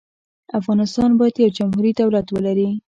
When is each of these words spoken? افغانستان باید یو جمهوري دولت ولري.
افغانستان 0.59 1.09
باید 1.19 1.35
یو 1.43 1.51
جمهوري 1.57 1.91
دولت 2.01 2.27
ولري. 2.31 2.69